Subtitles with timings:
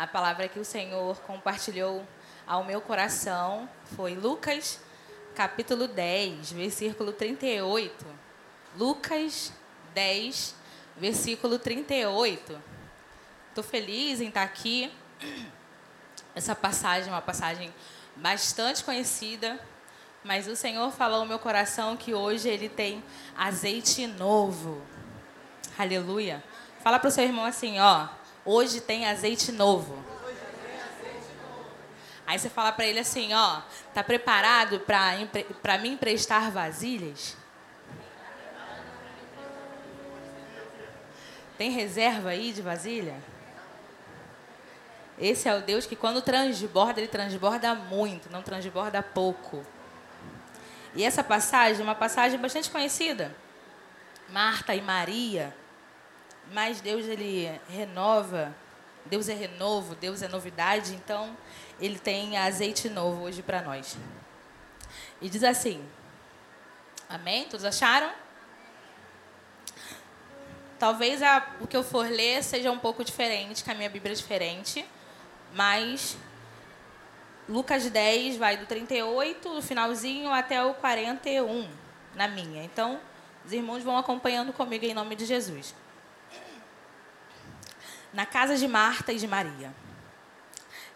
[0.00, 2.02] A palavra que o Senhor compartilhou
[2.46, 4.80] ao meu coração foi Lucas,
[5.34, 8.06] capítulo 10, versículo 38.
[8.78, 9.52] Lucas
[9.92, 10.54] 10,
[10.96, 12.62] versículo 38.
[13.50, 14.90] Estou feliz em estar aqui.
[16.34, 17.70] Essa passagem é uma passagem
[18.16, 19.60] bastante conhecida,
[20.24, 23.04] mas o Senhor falou ao meu coração que hoje ele tem
[23.36, 24.80] azeite novo.
[25.78, 26.42] Aleluia.
[26.82, 28.08] Fala para o seu irmão assim, ó.
[28.44, 30.02] Hoje tem azeite novo.
[32.26, 33.60] Aí você fala para ele assim, ó,
[33.92, 37.36] tá preparado para me emprestar vasilhas?
[41.58, 43.16] Tem reserva aí de vasilha?
[45.18, 49.66] Esse é o Deus que quando transborda, ele transborda muito, não transborda pouco.
[50.94, 53.36] E essa passagem é uma passagem bastante conhecida.
[54.30, 55.54] Marta e Maria
[56.52, 58.54] mas Deus ele renova,
[59.06, 61.36] Deus é renovo, Deus é novidade, então
[61.80, 63.96] ele tem azeite novo hoje para nós.
[65.20, 65.84] E diz assim:
[67.08, 67.44] Amém?
[67.44, 68.10] Todos acharam?
[70.78, 74.12] Talvez a, o que eu for ler seja um pouco diferente, que a minha Bíblia
[74.12, 74.84] é diferente,
[75.54, 76.16] mas
[77.48, 81.68] Lucas 10 vai do 38, do finalzinho, até o 41,
[82.14, 82.64] na minha.
[82.64, 82.98] Então,
[83.44, 85.74] os irmãos vão acompanhando comigo em nome de Jesus
[88.12, 89.74] na casa de Marta e de Maria.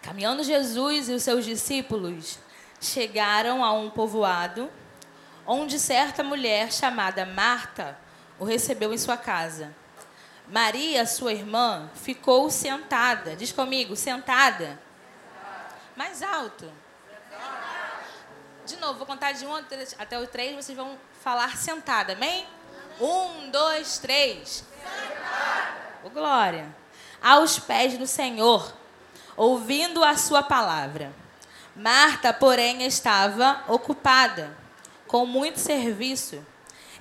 [0.03, 2.39] Caminhando Jesus e os seus discípulos
[2.81, 4.71] chegaram a um povoado
[5.47, 7.99] onde certa mulher chamada Marta
[8.39, 9.75] o recebeu em sua casa.
[10.49, 13.35] Maria, sua irmã, ficou sentada.
[13.35, 14.79] Diz comigo, sentada.
[15.97, 16.71] Mais alto.
[18.67, 22.47] De novo, vou contar de um até o três, vocês vão falar sentada, amém?
[23.01, 24.65] Um, dois, três.
[24.83, 25.75] Sentada.
[26.03, 26.84] Oh, glória
[27.25, 28.71] aos pés do Senhor,
[29.35, 31.11] ouvindo a sua palavra.
[31.75, 34.55] Marta, porém, estava ocupada
[35.07, 36.45] com muito serviço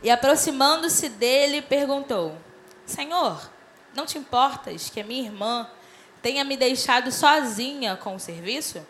[0.01, 2.37] e, aproximando-se dele, perguntou:
[2.85, 3.51] Senhor,
[3.93, 5.69] não te importas que a minha irmã
[6.21, 8.81] tenha me deixado sozinha com o serviço?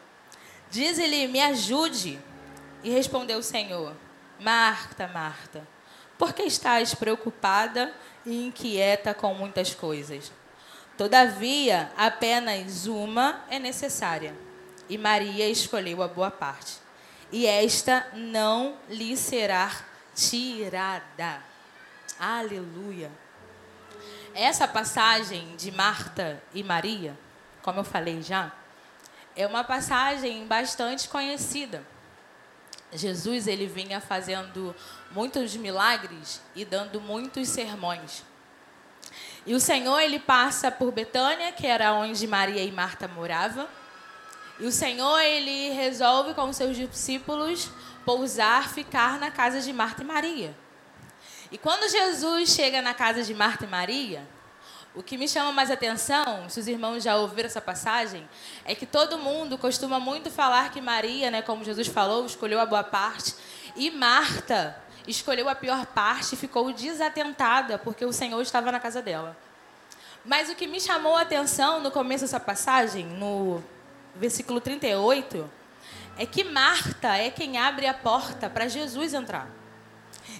[0.69, 2.19] Diz-lhe: Me ajude.
[2.83, 3.95] E respondeu o Senhor:
[4.39, 5.67] Marta, Marta,
[6.15, 7.91] por que estás preocupada
[8.23, 10.31] e inquieta com muitas coisas?
[10.97, 14.35] Todavia, apenas uma é necessária.
[14.87, 16.77] E Maria escolheu a boa parte.
[17.31, 19.71] E esta não lhe será
[20.15, 21.41] tirada.
[22.19, 23.11] Aleluia.
[24.35, 27.17] Essa passagem de Marta e Maria,
[27.61, 28.51] como eu falei já,
[29.35, 31.83] é uma passagem bastante conhecida.
[32.91, 34.75] Jesus ele vinha fazendo
[35.11, 38.23] muitos milagres e dando muitos sermões.
[39.45, 43.67] E o Senhor ele passa por Betânia, que era onde Maria e Marta moravam.
[44.59, 47.69] E o Senhor ele resolve com os seus discípulos
[48.05, 50.55] pousar, ficar na casa de Marta e Maria.
[51.51, 54.27] E quando Jesus chega na casa de Marta e Maria,
[54.95, 58.27] o que me chama mais atenção, se os irmãos já ouviram essa passagem,
[58.63, 62.65] é que todo mundo costuma muito falar que Maria, né, como Jesus falou, escolheu a
[62.65, 63.35] boa parte,
[63.75, 69.01] e Marta escolheu a pior parte e ficou desatentada porque o Senhor estava na casa
[69.01, 69.37] dela.
[70.25, 73.61] Mas o que me chamou a atenção no começo dessa passagem, no
[74.15, 75.49] versículo 38,
[76.17, 79.49] é que Marta é quem abre a porta para Jesus entrar.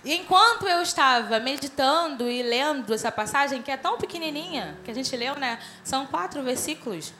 [0.06, 4.94] E enquanto eu estava meditando e lendo essa passagem, que é tão pequenininha, que a
[4.94, 5.60] gente leu, né?
[5.84, 7.14] São quatro versículos.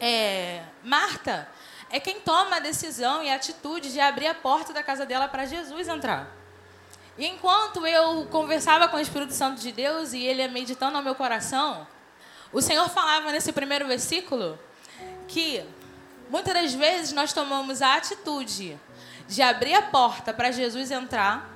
[0.00, 1.48] É, Marta
[1.90, 5.28] é quem toma a decisão e a atitude de abrir a porta da casa dela
[5.28, 6.30] para Jesus entrar.
[7.16, 11.14] E enquanto eu conversava com o Espírito Santo de Deus e ele meditando ao meu
[11.14, 11.86] coração,
[12.52, 14.58] o Senhor falava nesse primeiro versículo
[15.26, 15.64] que
[16.30, 18.78] muitas das vezes nós tomamos a atitude
[19.26, 21.50] de abrir a porta para Jesus entrar,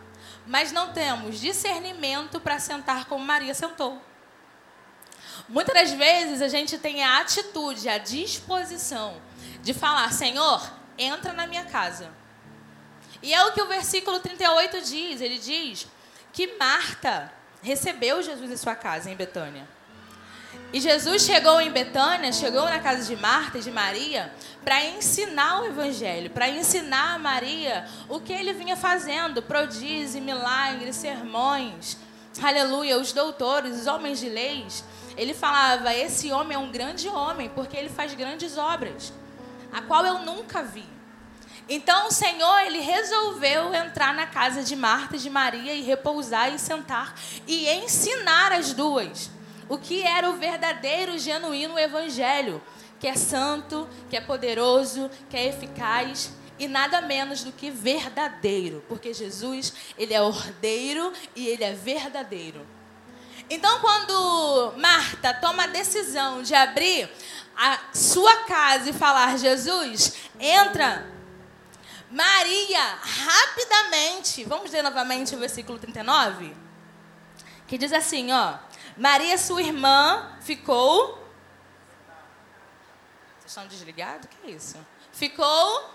[0.47, 4.01] mas não temos discernimento para sentar como Maria sentou.
[5.49, 9.15] Muitas das vezes a gente tem a atitude, a disposição
[9.63, 12.11] de falar: Senhor, entra na minha casa.
[13.23, 15.87] E é o que o versículo 38 diz: ele diz
[16.33, 19.69] que Marta recebeu Jesus em sua casa, em Betânia.
[20.73, 25.63] E Jesus chegou em Betânia, chegou na casa de Marta e de Maria, para ensinar
[25.63, 31.97] o Evangelho, para ensinar a Maria o que ele vinha fazendo: prodígio, milagres, sermões.
[32.43, 34.85] Aleluia, os doutores, os homens de leis.
[35.17, 39.13] Ele falava: esse homem é um grande homem, porque ele faz grandes obras
[39.73, 40.87] a qual eu nunca vi.
[41.69, 46.53] Então o Senhor, ele resolveu entrar na casa de Marta e de Maria e repousar
[46.53, 47.15] e sentar
[47.47, 49.31] e ensinar as duas
[49.73, 52.61] o que era o verdadeiro, genuíno evangelho,
[53.01, 58.85] que é santo, que é poderoso, que é eficaz e nada menos do que verdadeiro,
[58.87, 62.67] porque Jesus, ele é ordeiro e ele é verdadeiro.
[63.49, 67.11] Então, quando Marta toma a decisão de abrir
[67.57, 71.11] a sua casa e falar: Jesus, entra.
[72.11, 76.55] Maria, rapidamente, vamos ler novamente o versículo 39?
[77.67, 78.59] Que diz assim: ó.
[78.97, 81.19] Maria, sua irmã, ficou.
[83.39, 84.29] Vocês estão desligados?
[84.29, 84.77] Que é isso?
[85.13, 85.91] Ficou.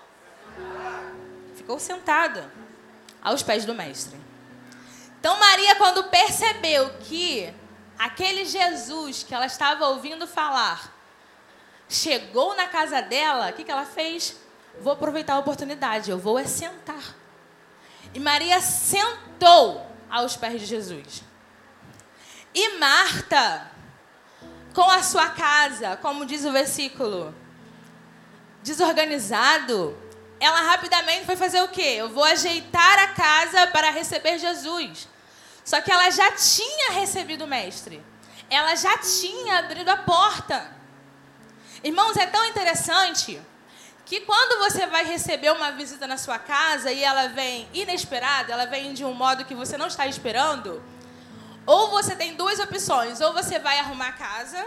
[1.56, 2.51] Ficou sentada
[3.21, 4.19] aos pés do Mestre.
[5.19, 7.54] Então, Maria, quando percebeu que
[7.98, 10.96] aquele Jesus que ela estava ouvindo falar
[11.89, 14.36] chegou na casa dela, o que, que ela fez?
[14.81, 17.16] Vou aproveitar a oportunidade, eu vou é sentar.
[18.13, 21.24] E Maria sentou aos pés de Jesus.
[22.54, 23.72] E Marta,
[24.74, 27.36] com a sua casa, como diz o versículo,
[28.63, 29.98] desorganizado,
[30.40, 31.95] ela rapidamente foi fazer o quê?
[31.98, 35.07] Eu vou ajeitar a casa para receber Jesus.
[35.63, 38.04] Só que ela já tinha recebido o mestre.
[38.50, 40.76] Ela já tinha abrido a porta.
[41.83, 43.39] Irmãos, é tão interessante
[44.06, 48.65] que quando você vai receber uma visita na sua casa e ela vem inesperada, ela
[48.65, 50.81] vem de um modo que você não está esperando,
[51.65, 54.65] ou você tem duas opções, ou você vai arrumar a casa,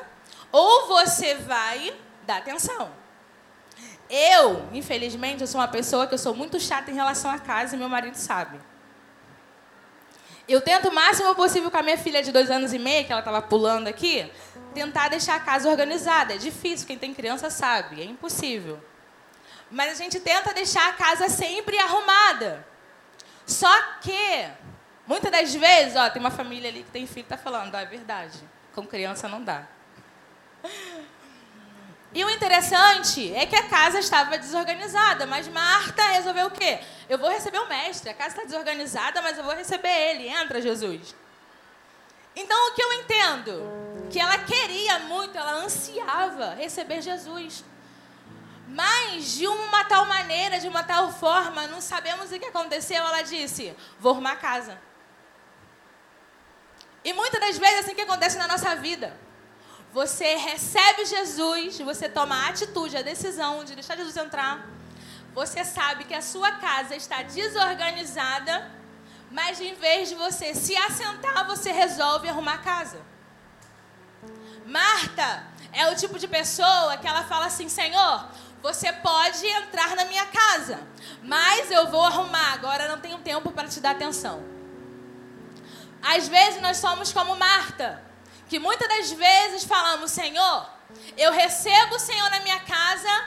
[0.52, 1.96] ou você vai
[2.26, 2.92] dar atenção.
[4.10, 7.74] Eu, infelizmente, eu sou uma pessoa que eu sou muito chata em relação à casa
[7.74, 8.60] e meu marido sabe.
[10.50, 13.12] Eu tento o máximo possível com a minha filha de dois anos e meio, que
[13.12, 14.28] ela estava pulando aqui,
[14.74, 16.34] tentar deixar a casa organizada.
[16.34, 18.84] É difícil, quem tem criança sabe, é impossível.
[19.70, 22.66] Mas a gente tenta deixar a casa sempre arrumada.
[23.46, 24.50] Só que,
[25.06, 27.78] muitas das vezes, ó, tem uma família ali que tem filho que está falando, ó,
[27.78, 28.40] é verdade,
[28.74, 29.68] com criança não dá.
[32.12, 36.80] E o interessante é que a casa estava desorganizada, mas Marta resolveu o quê?
[37.08, 38.10] Eu vou receber o mestre.
[38.10, 40.28] A casa está desorganizada, mas eu vou receber ele.
[40.28, 41.14] Entra, Jesus.
[42.34, 43.62] Então, o que eu entendo?
[44.10, 47.64] Que ela queria muito, ela ansiava receber Jesus.
[48.66, 53.04] Mas, de uma tal maneira, de uma tal forma, não sabemos o que aconteceu.
[53.04, 54.80] Ela disse: Vou arrumar a casa.
[57.04, 59.16] E muitas das vezes é assim que acontece na nossa vida.
[59.92, 64.64] Você recebe Jesus, você toma a atitude, a decisão de deixar Jesus entrar.
[65.34, 68.70] Você sabe que a sua casa está desorganizada,
[69.32, 73.00] mas em vez de você se assentar, você resolve arrumar a casa.
[74.64, 78.28] Marta é o tipo de pessoa que ela fala assim: Senhor,
[78.62, 80.80] você pode entrar na minha casa,
[81.22, 84.44] mas eu vou arrumar, agora não tenho tempo para te dar atenção.
[86.00, 88.09] Às vezes nós somos como Marta
[88.50, 90.68] que muitas das vezes falamos, Senhor,
[91.16, 93.24] eu recebo o Senhor na minha casa,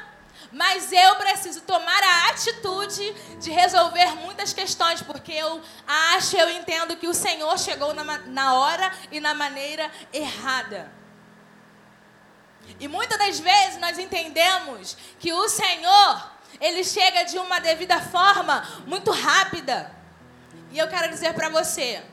[0.51, 6.97] mas eu preciso tomar a atitude de resolver muitas questões, porque eu acho, eu entendo
[6.97, 10.91] que o Senhor chegou na, na hora e na maneira errada.
[12.77, 18.61] E muitas das vezes nós entendemos que o Senhor, ele chega de uma devida forma
[18.85, 19.89] muito rápida.
[20.69, 22.03] E eu quero dizer para você,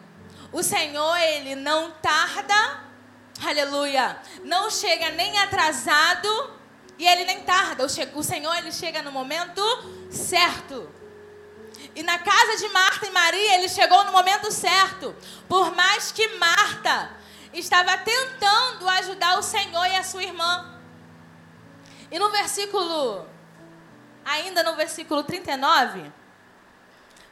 [0.53, 2.90] o Senhor, ele não tarda
[3.43, 4.19] Aleluia.
[4.45, 6.51] Não chega nem atrasado
[6.99, 7.85] e ele nem tarda.
[7.85, 9.63] O Senhor ele chega no momento
[10.11, 10.89] certo.
[11.95, 15.17] E na casa de Marta e Maria, ele chegou no momento certo.
[15.49, 17.11] Por mais que Marta
[17.53, 20.79] estava tentando ajudar o Senhor e a sua irmã.
[22.11, 23.27] E no versículo,
[24.25, 26.13] ainda no versículo 39,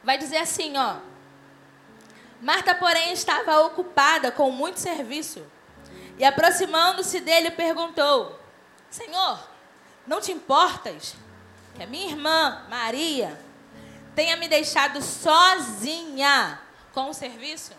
[0.03, 0.97] vai dizer assim, ó.
[2.41, 5.45] Marta, porém, estava ocupada com muito serviço.
[6.19, 8.39] E aproximando-se dele, perguntou:
[8.89, 9.39] Senhor,
[10.05, 11.15] não te importas
[11.75, 13.39] que a minha irmã Maria
[14.13, 16.61] tenha me deixado sozinha
[16.93, 17.71] com o serviço?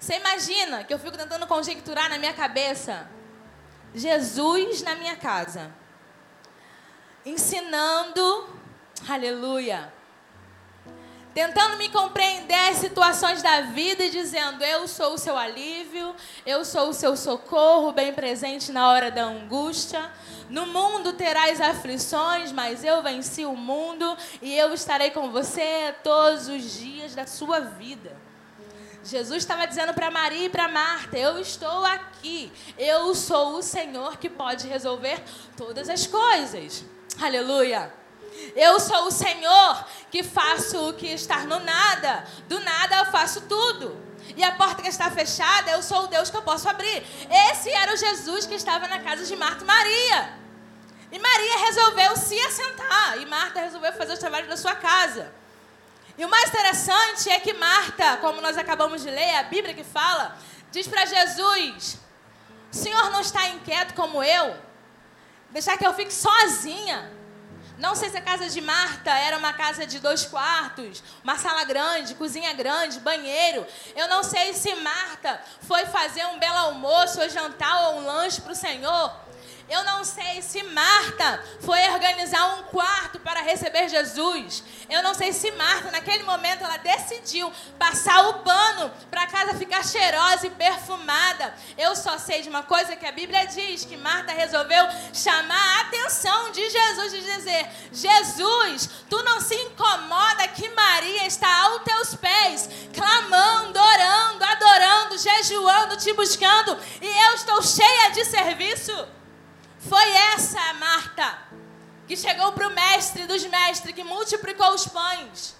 [0.00, 3.08] Você imagina que eu fico tentando conjecturar na minha cabeça
[3.94, 5.72] Jesus na minha casa,
[7.24, 8.48] ensinando,
[9.08, 9.92] aleluia,
[11.38, 16.12] tentando me compreender as situações da vida e dizendo: Eu sou o seu alívio,
[16.44, 20.10] eu sou o seu socorro, bem presente na hora da angústia.
[20.50, 26.48] No mundo terás aflições, mas eu venci o mundo e eu estarei com você todos
[26.48, 28.16] os dias da sua vida.
[29.04, 34.16] Jesus estava dizendo para Maria e para Marta: Eu estou aqui, eu sou o Senhor
[34.16, 35.22] que pode resolver
[35.56, 36.84] todas as coisas.
[37.22, 37.97] Aleluia.
[38.54, 42.24] Eu sou o Senhor que faço o que está no nada.
[42.48, 44.08] Do nada eu faço tudo.
[44.36, 47.04] E a porta que está fechada, eu sou o Deus que eu posso abrir.
[47.50, 50.38] Esse era o Jesus que estava na casa de Marta e Maria.
[51.10, 53.18] E Maria resolveu se assentar.
[53.20, 55.32] E Marta resolveu fazer os trabalhos da sua casa.
[56.16, 59.84] E o mais interessante é que Marta, como nós acabamos de ler, a Bíblia que
[59.84, 60.36] fala,
[60.70, 61.98] diz para Jesus:
[62.70, 64.56] Senhor não está inquieto como eu?
[65.50, 67.17] Deixar que eu fique sozinha.
[67.78, 71.62] Não sei se a casa de Marta era uma casa de dois quartos, uma sala
[71.62, 73.64] grande, cozinha grande, banheiro.
[73.94, 78.40] Eu não sei se Marta foi fazer um belo almoço, ou jantar ou um lanche
[78.40, 79.27] para o Senhor.
[79.68, 84.64] Eu não sei se Marta foi organizar um quarto para receber Jesus.
[84.88, 89.58] Eu não sei se Marta, naquele momento, ela decidiu passar o pano para a casa
[89.58, 91.54] ficar cheirosa e perfumada.
[91.76, 95.80] Eu só sei de uma coisa que a Bíblia diz: que Marta resolveu chamar a
[95.82, 102.14] atenção de Jesus e dizer: Jesus, tu não se incomoda que Maria está aos teus
[102.14, 109.17] pés, clamando, orando, adorando, jejuando, te buscando, e eu estou cheia de serviço?
[109.88, 111.38] Foi essa Marta
[112.06, 115.56] que chegou para o mestre dos mestres, que multiplicou os pães,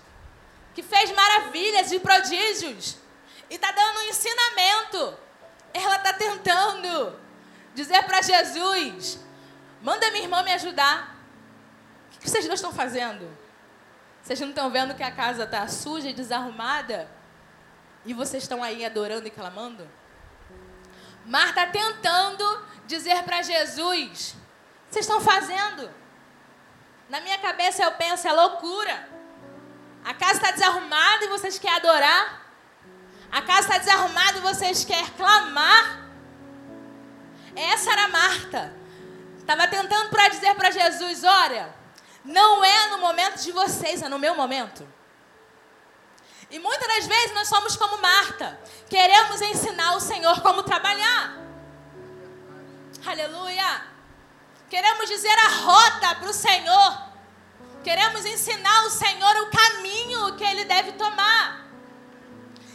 [0.75, 2.97] que fez maravilhas e prodígios
[3.51, 5.19] e está dando um ensinamento.
[5.73, 7.19] Ela está tentando
[7.75, 9.19] dizer para Jesus:
[9.83, 11.17] manda minha irmã me ajudar.
[12.15, 13.29] O que vocês dois estão fazendo?
[14.23, 17.09] Vocês não estão vendo que a casa está suja e desarrumada?
[18.05, 19.89] E vocês estão aí adorando e clamando?
[21.29, 24.35] Marta tentando dizer para Jesus:
[24.89, 25.91] Vocês estão fazendo?
[27.11, 29.09] Na minha cabeça eu penso: é loucura.
[30.03, 32.47] A casa está desarrumada e vocês querem adorar?
[33.31, 36.09] A casa está desarrumada e vocês querem clamar?
[37.55, 38.73] Essa era Marta.
[39.39, 41.75] Estava tentando para dizer para Jesus: Olha,
[42.25, 44.89] não é no momento de vocês, é no meu momento.
[46.51, 51.37] E muitas das vezes nós somos como Marta, queremos ensinar o Senhor como trabalhar.
[53.05, 53.83] Aleluia.
[54.71, 57.09] Queremos dizer a rota para o Senhor.
[57.85, 61.67] Queremos ensinar o Senhor o caminho que ele deve tomar.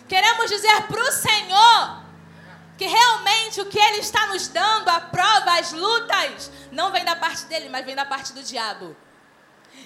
[0.07, 2.03] Queremos dizer para o Senhor
[2.77, 7.15] que realmente o que ele está nos dando, a prova, as lutas, não vem da
[7.15, 8.95] parte dele, mas vem da parte do diabo.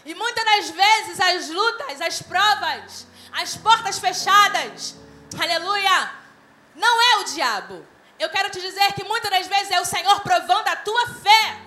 [0.06, 4.96] E muitas das vezes as lutas, as provas, as portas fechadas,
[5.39, 6.12] aleluia,
[6.75, 10.20] não é o diabo eu quero te dizer que muitas das vezes é o Senhor
[10.22, 11.60] provando a tua fé.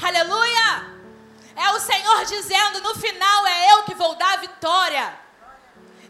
[0.00, 1.00] Aleluia!
[1.56, 5.18] É o Senhor dizendo: no final é eu que vou dar a vitória.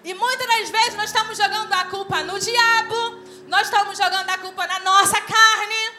[0.04, 4.38] E muitas das vezes nós estamos jogando a culpa no diabo, nós estamos jogando a
[4.38, 5.98] culpa na nossa carne,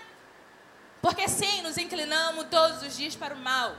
[1.02, 3.76] porque sim, nos inclinamos todos os dias para o mal.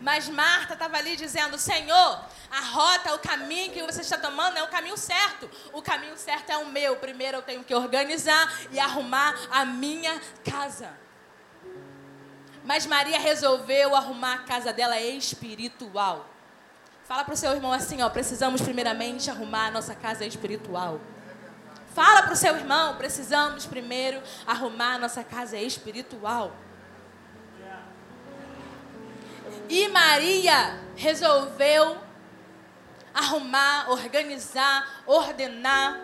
[0.00, 4.62] Mas Marta estava ali dizendo: Senhor, a rota, o caminho que você está tomando é
[4.62, 5.50] o caminho certo.
[5.72, 6.96] O caminho certo é o meu.
[6.96, 10.90] Primeiro eu tenho que organizar e arrumar a minha casa.
[12.64, 16.26] Mas Maria resolveu arrumar a casa dela espiritual.
[17.04, 21.00] Fala para o seu irmão assim, ó, precisamos primeiramente arrumar a nossa casa espiritual.
[21.94, 26.52] Fala para o seu irmão, precisamos primeiro arrumar a nossa casa espiritual.
[29.68, 31.98] E Maria resolveu
[33.12, 36.00] arrumar, organizar, ordenar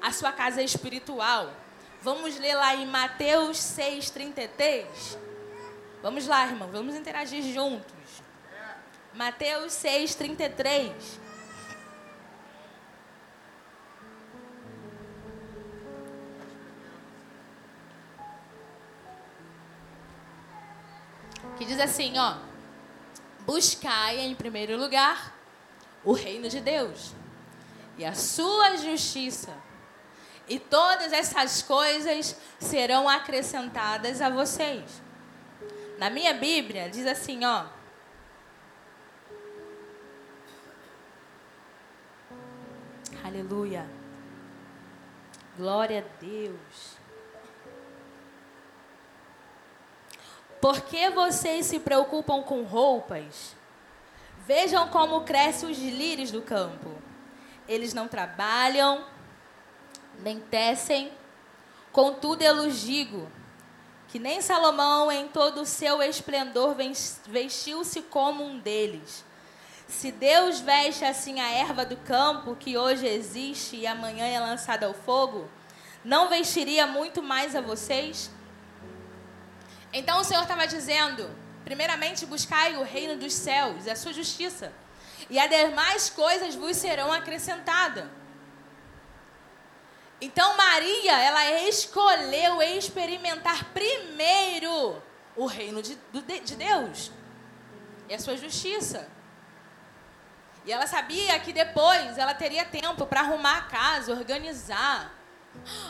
[0.00, 1.52] a sua casa espiritual.
[2.00, 4.86] Vamos ler lá em Mateus 6,33.
[6.02, 8.22] Vamos lá, irmão, vamos interagir juntos.
[9.14, 10.92] Mateus 6,33.
[21.56, 22.55] Que diz assim, ó.
[23.46, 25.32] Buscai em primeiro lugar
[26.04, 27.14] o reino de Deus
[27.96, 29.54] e a sua justiça.
[30.48, 35.02] E todas essas coisas serão acrescentadas a vocês.
[35.98, 37.66] Na minha Bíblia diz assim, ó.
[43.24, 43.88] Aleluia.
[45.56, 46.95] Glória a Deus.
[50.60, 53.54] Por que vocês se preocupam com roupas?
[54.46, 56.90] Vejam como crescem os lírios do campo.
[57.68, 59.04] Eles não trabalham,
[60.20, 61.12] nem tecem.
[61.92, 63.30] Contudo, eu lhes digo
[64.08, 66.76] que nem Salomão, em todo o seu esplendor,
[67.26, 69.24] vestiu-se como um deles.
[69.88, 74.86] Se Deus veste assim a erva do campo, que hoje existe e amanhã é lançada
[74.86, 75.48] ao fogo,
[76.04, 78.30] não vestiria muito mais a vocês?
[79.92, 81.30] Então o Senhor estava dizendo:
[81.64, 84.72] primeiramente buscai o reino dos céus e a sua justiça,
[85.28, 88.06] e as demais coisas vos serão acrescentadas.
[90.20, 95.02] Então Maria, ela escolheu experimentar primeiro
[95.36, 95.98] o reino de,
[96.44, 97.12] de Deus
[98.08, 99.08] e a sua justiça.
[100.64, 105.14] E ela sabia que depois ela teria tempo para arrumar a casa, organizar.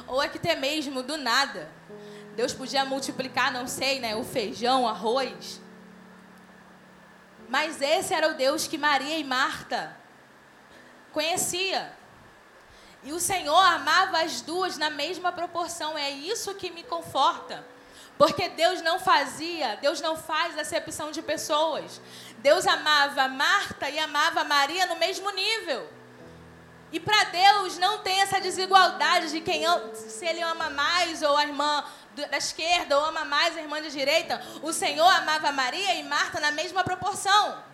[0.06, 1.70] Ou é que até mesmo do nada.
[2.36, 5.60] Deus podia multiplicar, não sei, né, o feijão, o arroz.
[7.48, 9.96] Mas esse era o Deus que Maria e Marta
[11.12, 11.96] conhecia.
[13.02, 15.96] E o Senhor amava as duas na mesma proporção.
[15.96, 17.64] É isso que me conforta.
[18.18, 22.00] Porque Deus não fazia, Deus não faz acepção de pessoas.
[22.38, 25.88] Deus amava Marta e amava Maria no mesmo nível.
[26.92, 29.62] E para Deus não tem essa desigualdade de quem
[29.94, 31.84] se ele ama mais ou a irmã
[32.24, 34.42] da esquerda ou ama mais a irmã da direita.
[34.62, 37.64] O Senhor amava Maria e Marta na mesma proporção.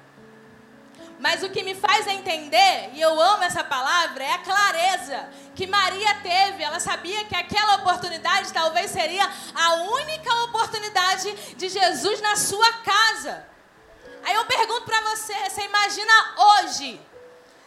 [1.19, 5.69] Mas o que me faz entender, e eu amo essa palavra, é a clareza que
[5.69, 6.65] Maria teve.
[6.65, 13.47] Ela sabia que aquela oportunidade talvez seria a única oportunidade de Jesus na sua casa.
[14.25, 17.01] Aí eu pergunto para você: você imagina hoje,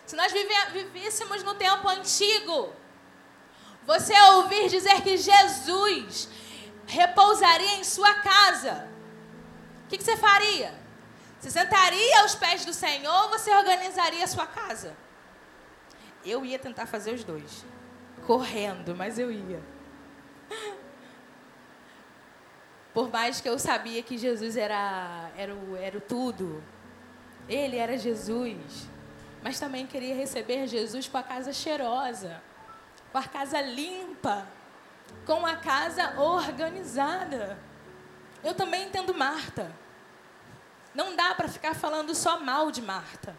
[0.05, 0.34] se nós
[0.74, 2.74] vivêssemos no tempo antigo,
[3.86, 6.27] você ouvir dizer que Jesus
[6.95, 8.87] repousaria em sua casa,
[9.85, 10.73] o que, que você faria?
[11.39, 14.95] Você sentaria aos pés do Senhor ou você organizaria a sua casa?
[16.25, 17.63] Eu ia tentar fazer os dois.
[18.25, 19.61] Correndo, mas eu ia.
[22.93, 26.63] Por mais que eu sabia que Jesus era, era, o, era o tudo,
[27.47, 28.89] ele era Jesus,
[29.43, 32.41] mas também queria receber Jesus com a casa cheirosa,
[33.11, 34.47] com a casa limpa,
[35.25, 37.57] com a casa organizada.
[38.43, 39.72] Eu também entendo Marta.
[40.93, 43.36] Não dá para ficar falando só mal de Marta.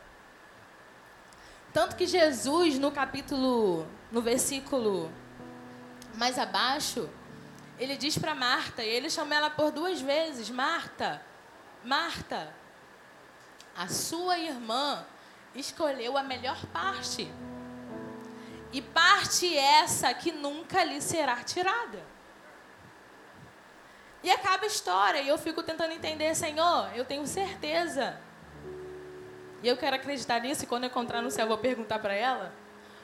[1.73, 5.13] Tanto que Jesus, no capítulo, no versículo
[6.15, 7.09] mais abaixo,
[7.79, 11.23] ele diz para Marta, e ele chama ela por duas vezes: Marta,
[11.85, 12.53] Marta,
[13.77, 15.05] a sua irmã
[15.55, 17.31] escolheu a melhor parte.
[18.73, 22.03] E parte essa que nunca lhe será tirada.
[24.23, 25.21] E acaba a história.
[25.21, 28.21] E eu fico tentando entender, Senhor, eu tenho certeza.
[29.63, 30.65] E eu quero acreditar nisso.
[30.65, 32.53] E quando eu encontrar no céu, eu vou perguntar para ela: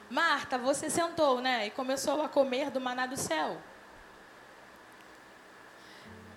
[0.09, 1.67] Marta, você sentou, né?
[1.67, 3.57] E começou a comer do maná do céu.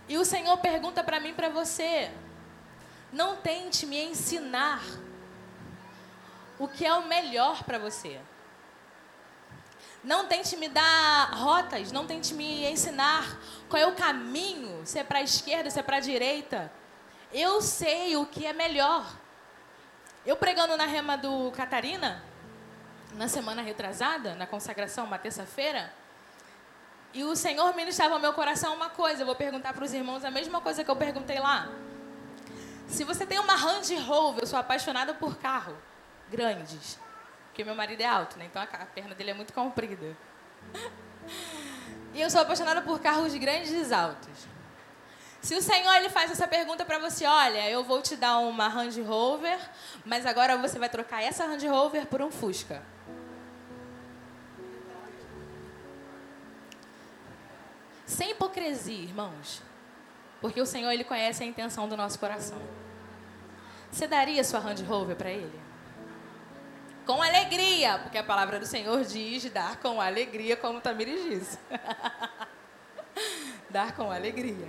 [0.08, 2.10] E o Senhor pergunta para mim, para você:
[3.12, 4.82] não tente me ensinar
[6.58, 8.20] o que é o melhor para você.
[10.06, 13.26] Não tente me dar rotas, não tente me ensinar
[13.68, 16.70] qual é o caminho, se é para a esquerda, se é para a direita.
[17.32, 19.04] Eu sei o que é melhor.
[20.24, 22.22] Eu pregando na rema do Catarina,
[23.14, 25.92] na semana retrasada, na consagração, uma terça-feira,
[27.12, 29.22] e o Senhor ministrava ao meu coração uma coisa.
[29.22, 31.68] Eu vou perguntar para os irmãos a mesma coisa que eu perguntei lá.
[32.86, 35.76] Se você tem uma Range Rover, eu sou apaixonada por carro
[36.30, 36.96] grandes.
[37.56, 38.44] Porque meu marido é alto, né?
[38.44, 40.14] Então a perna dele é muito comprida.
[42.12, 44.46] E eu sou apaixonada por carros grandes e altos.
[45.40, 48.68] Se o Senhor ele faz essa pergunta para você, olha, eu vou te dar uma
[48.68, 49.58] Range Rover,
[50.04, 52.82] mas agora você vai trocar essa Range Rover por um Fusca.
[58.04, 59.62] Sem hipocrisia, irmãos.
[60.42, 62.60] Porque o Senhor ele conhece a intenção do nosso coração.
[63.90, 65.65] Você daria sua Range Rover para ele?
[67.06, 71.58] Com alegria, porque a palavra do Senhor diz dar com alegria, como Tamires disse.
[73.70, 74.68] dar com alegria.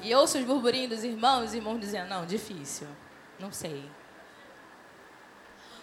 [0.00, 2.86] E ouço os burburinhos dos irmãos, os irmãos dizendo, não, difícil,
[3.40, 3.90] não sei.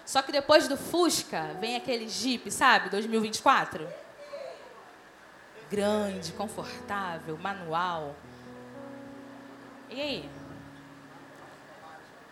[0.05, 3.87] Só que depois do Fusca, vem aquele Jeep, sabe, 2024?
[5.69, 8.15] Grande, confortável, manual.
[9.89, 10.29] E aí?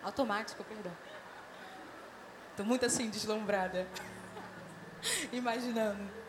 [0.03, 1.10] Automático, perdão.
[2.63, 3.87] Muito assim, deslumbrada.
[5.31, 6.21] Imaginando.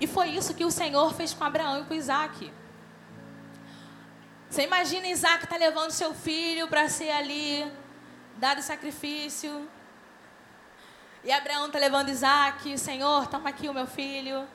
[0.00, 2.50] E foi isso que o Senhor fez com Abraão e com Isaac.
[4.48, 7.70] Você imagina Isaac tá levando seu filho para ser ali,
[8.36, 9.68] dado sacrifício.
[11.22, 14.48] E Abraão tá levando Isaac, Senhor, toma aqui o meu filho.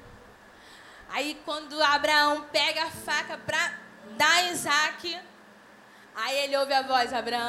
[1.10, 3.80] Aí quando Abraão pega a faca para
[4.17, 5.17] dar Isaac,
[6.15, 7.45] Aí ele ouve a voz: Abraão,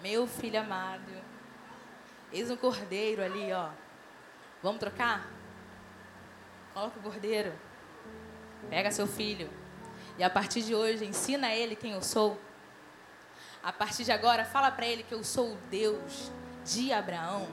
[0.00, 1.12] meu filho amado,
[2.32, 3.68] eis um cordeiro ali, ó.
[4.62, 5.30] Vamos trocar?
[6.74, 7.52] Coloca o cordeiro.
[8.68, 9.48] Pega seu filho.
[10.18, 12.40] E a partir de hoje, ensina a ele quem eu sou.
[13.62, 16.32] A partir de agora, fala para ele que eu sou o Deus
[16.64, 17.48] de Abraão.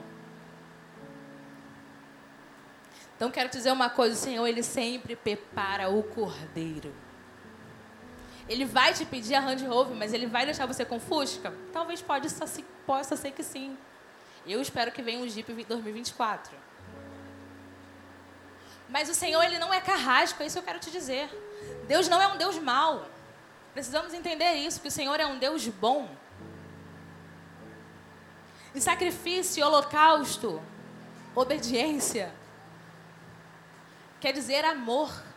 [3.16, 6.92] Então quero dizer uma coisa, o Senhor, ele sempre prepara o cordeiro.
[8.50, 11.54] Ele vai te pedir a Hand Rover, mas ele vai deixar você com Fusca?
[11.72, 12.26] Talvez pode,
[12.84, 13.78] possa ser que sim.
[14.44, 16.52] Eu espero que venha um Jeep 2024.
[18.88, 21.30] Mas o Senhor, ele não é carrasco, é isso que eu quero te dizer.
[21.86, 23.06] Deus não é um Deus mau.
[23.72, 26.10] Precisamos entender isso, que o Senhor é um Deus bom.
[28.74, 30.60] E sacrifício, holocausto,
[31.36, 32.34] obediência,
[34.20, 35.29] quer dizer amor.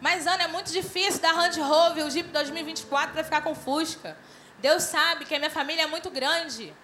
[0.00, 4.16] Mas, Ana, é muito difícil dar Land Rover, o Jeep 2024 para ficar com Fusca.
[4.58, 6.74] Deus sabe que a minha família é muito grande.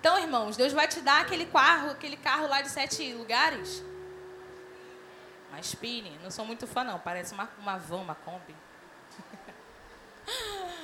[0.00, 3.82] Então, irmãos, Deus vai te dar aquele carro, aquele carro lá de sete lugares.
[5.48, 8.56] Uma Spine, não sou muito fã não, parece uma, uma van, uma Kombi.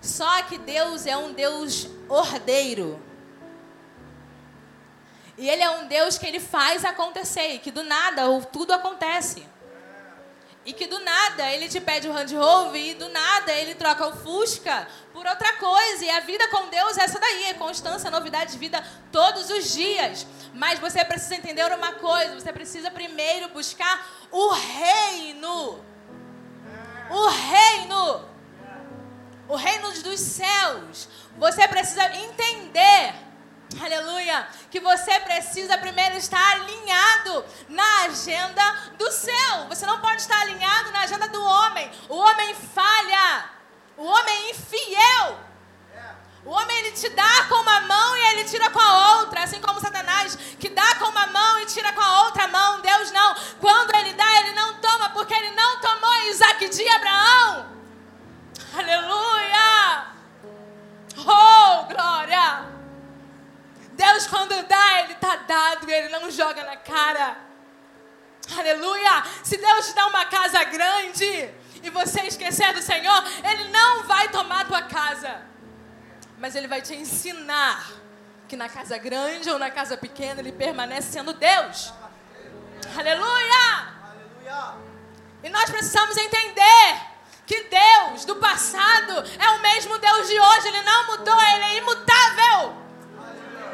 [0.00, 3.00] Só que Deus é um Deus ordeiro.
[5.38, 8.22] E Ele é um Deus que Ele faz acontecer, e que do nada
[8.52, 9.46] tudo acontece.
[10.66, 14.04] E que do nada ele te pede o Hand Rover e do nada ele troca
[14.08, 16.04] o Fusca por outra coisa.
[16.04, 19.72] E a vida com Deus é essa daí, é constância, novidade de vida todos os
[19.72, 20.26] dias.
[20.52, 25.84] Mas você precisa entender uma coisa, você precisa primeiro buscar o reino.
[27.10, 28.24] O reino.
[29.48, 31.08] O reino dos céus.
[31.38, 32.95] Você precisa entender!
[34.70, 38.62] Que você precisa primeiro estar alinhado na agenda
[38.98, 39.66] do céu.
[39.68, 41.90] Você não pode estar alinhado na agenda do homem.
[42.08, 43.50] O homem falha.
[43.96, 45.46] O homem é infiel.
[46.46, 49.60] O homem ele te dá com uma mão e ele tira com a outra, assim
[49.60, 52.80] como Satanás, que dá com uma mão e tira com a outra mão.
[52.80, 53.34] Deus não.
[53.60, 57.66] Quando ele dá, ele não toma, porque ele não tomou Isaac de Abraão.
[58.78, 60.06] Aleluia!
[61.18, 62.75] Oh, glória!
[63.96, 67.36] Deus, quando dá, Ele está dado, Ele não joga na cara.
[68.56, 69.24] Aleluia!
[69.42, 71.50] Se Deus te dá uma casa grande
[71.82, 75.42] e você esquecer do Senhor, Ele não vai tomar a tua casa.
[76.38, 77.90] Mas Ele vai te ensinar
[78.46, 81.92] que na casa grande ou na casa pequena Ele permanece sendo Deus.
[82.96, 83.94] Aleluia!
[84.04, 84.74] Aleluia!
[85.42, 87.00] E nós precisamos entender
[87.46, 90.68] que Deus do passado é o mesmo Deus de hoje.
[90.68, 92.85] Ele não mudou, Ele é imutável.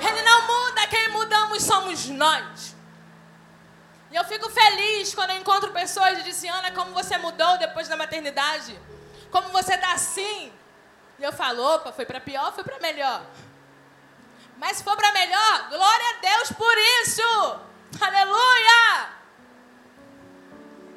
[0.09, 2.75] Ele não muda, quem mudamos somos nós.
[4.11, 7.88] E eu fico feliz quando eu encontro pessoas e dizem, Ana, como você mudou depois
[7.88, 8.79] da maternidade?
[9.31, 10.53] Como você está assim?
[11.19, 13.25] E eu falo, opa, foi para pior foi para melhor?
[14.59, 17.61] Mas se for para melhor, glória a Deus por isso!
[18.01, 19.11] Aleluia!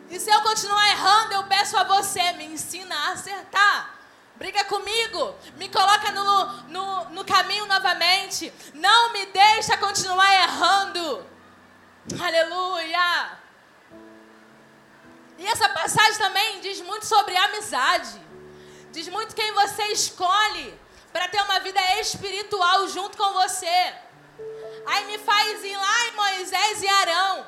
[0.10, 3.95] E se eu continuar errando, eu peço a você, me ensina a acertar.
[4.36, 8.54] Briga comigo, me coloca no, no, no caminho novamente.
[8.74, 11.26] Não me deixa continuar errando.
[12.22, 13.40] Aleluia.
[15.38, 18.22] E essa passagem também diz muito sobre amizade.
[18.92, 20.80] Diz muito quem você escolhe
[21.14, 23.96] para ter uma vida espiritual junto com você.
[24.86, 27.48] Aí me faz ir lá em Moisés e Arão.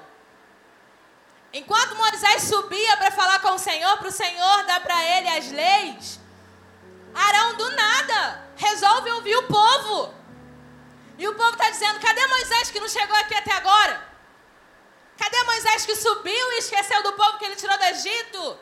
[1.53, 5.51] Enquanto Moisés subia para falar com o Senhor, para o Senhor dar para ele as
[5.51, 6.19] leis,
[7.17, 10.13] Arão do nada resolve ouvir o povo.
[11.17, 14.05] E o povo está dizendo: cadê Moisés que não chegou aqui até agora?
[15.17, 18.59] Cadê Moisés que subiu e esqueceu do povo que ele tirou do Egito?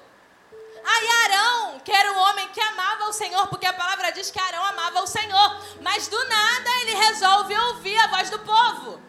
[0.86, 4.40] Aí Arão, que era um homem que amava o Senhor, porque a palavra diz que
[4.40, 5.50] Arão amava o Senhor,
[5.82, 9.02] mas do nada ele resolve ouvir a voz do povo.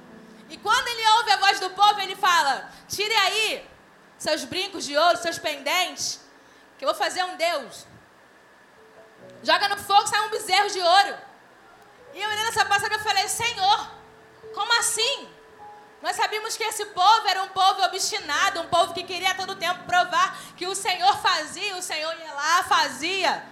[0.49, 3.71] E quando ele ouve a voz do povo, ele fala: Tire aí
[4.19, 6.21] seus brincos de ouro, seus pendentes,
[6.79, 7.87] que eu vou fazer um Deus
[9.43, 11.19] Joga no fogo, sai um bezerro de ouro.
[12.15, 13.91] E eu olhando essa passagem, eu falei, Senhor,
[14.55, 15.29] como assim?
[16.03, 19.85] Nós sabíamos que esse povo era um povo obstinado, um povo que queria todo tempo
[19.85, 23.45] provar que o Senhor fazia, o Senhor ia lá, fazia.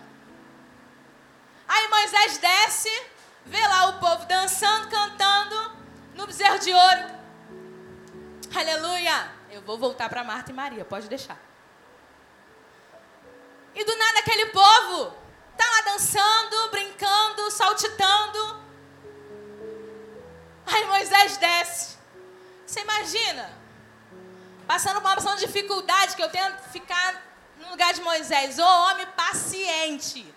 [1.66, 3.06] Aí Moisés desce,
[3.46, 5.76] vê lá o povo dançando, cantando
[6.14, 7.14] no bezerro de ouro.
[8.54, 9.32] Aleluia!
[9.50, 11.38] Eu vou voltar para Marta e Maria, pode deixar.
[13.74, 15.23] E do nada aquele povo
[15.84, 18.64] dançando, brincando, saltitando.
[20.66, 21.96] Aí Moisés desce.
[22.66, 23.52] Você imagina?
[24.66, 27.22] Passando por uma situação de dificuldade que eu tento ficar
[27.58, 28.58] no lugar de Moisés.
[28.58, 30.34] Ô homem paciente.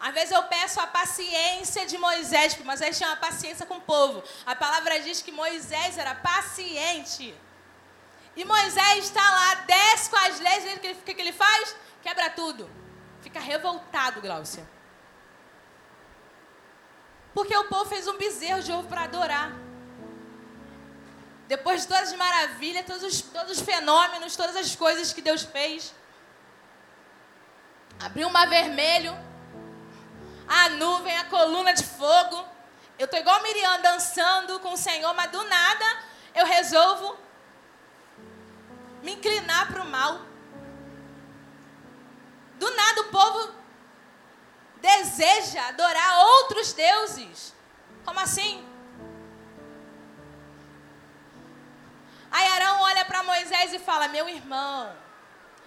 [0.00, 3.80] Às vezes eu peço a paciência de Moisés, porque Moisés tinha uma paciência com o
[3.80, 4.22] povo.
[4.46, 7.34] A palavra diz que Moisés era paciente.
[8.36, 11.74] E Moisés está lá, desce com as leis, o que ele faz?
[12.00, 12.70] Quebra tudo.
[13.20, 14.66] Fica revoltado, Glaucia.
[17.34, 19.52] Porque o povo fez um bezerro de ovo para adorar.
[21.46, 25.42] Depois de todas as maravilhas, todos os, todos os fenômenos, todas as coisas que Deus
[25.42, 25.94] fez.
[28.00, 29.16] Abriu um mar vermelho,
[30.46, 32.44] a nuvem, a coluna de fogo.
[32.98, 36.02] Eu estou igual Miriam dançando com o Senhor, mas do nada
[36.34, 37.16] eu resolvo
[39.02, 40.27] me inclinar para o mal.
[42.58, 43.52] Do nada o povo
[44.80, 47.54] deseja adorar outros deuses.
[48.04, 48.64] Como assim?
[52.30, 54.92] Aí Arão olha para Moisés e fala: Meu irmão,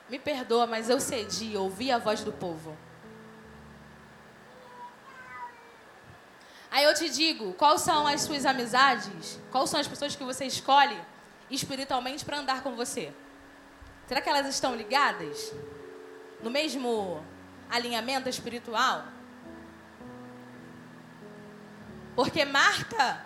[0.10, 2.78] me perdoa, mas eu cedi, ouvi a voz do povo.
[6.70, 9.38] Aí eu te digo, quais são as suas amizades?
[9.52, 10.98] Quais são as pessoas que você escolhe
[11.50, 13.14] espiritualmente para andar com você?
[14.08, 15.54] Será que elas estão ligadas?
[16.44, 17.24] No mesmo
[17.70, 19.06] alinhamento espiritual?
[22.16, 23.26] Porque Marta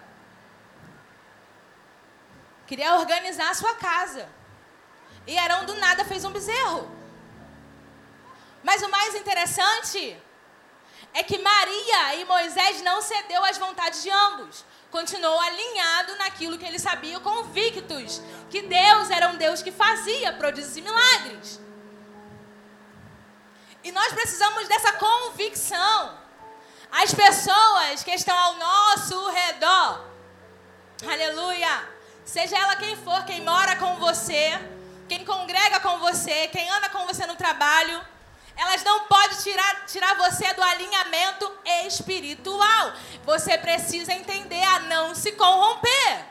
[2.67, 4.27] queria organizar a sua casa.
[5.27, 6.89] E Arão do nada fez um bezerro.
[8.63, 10.17] Mas o mais interessante
[11.13, 14.65] é que Maria e Moisés não cedeu às vontades de ambos.
[14.91, 20.77] Continuou alinhado naquilo que eles sabiam, convictos que Deus era um Deus que fazia prodígios
[20.77, 21.64] e milagres.
[23.85, 26.17] E nós precisamos dessa convicção.
[26.91, 30.05] As pessoas que estão ao nosso redor,
[31.07, 31.87] aleluia,
[32.25, 34.59] seja ela quem for, quem mora com você,
[35.07, 38.03] quem congrega com você, quem anda com você no trabalho,
[38.57, 41.51] elas não podem tirar, tirar você do alinhamento
[41.85, 42.91] espiritual.
[43.23, 46.25] Você precisa entender a não se corromper.